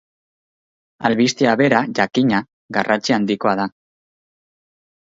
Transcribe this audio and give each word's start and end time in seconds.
Albistea 1.09 1.53
bera, 1.61 1.83
jakina, 2.01 2.41
garrantzi 2.79 3.17
handikoa 3.21 3.57
da. 3.65 3.71